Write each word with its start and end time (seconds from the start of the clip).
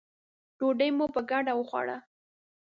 ډوډۍ 0.57 0.89
مو 0.97 1.05
په 1.13 1.21
ګډه 1.29 1.53
وخوړه. 1.55 1.97